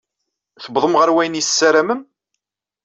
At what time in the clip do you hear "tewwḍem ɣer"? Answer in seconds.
0.63-1.09